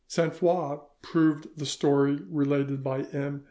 [0.07, 3.39] '"Sainte Foix proved the story related by M.